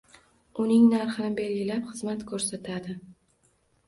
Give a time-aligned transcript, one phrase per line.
[0.61, 2.97] Uning narxni belgilab, xizmat koʻrsatadi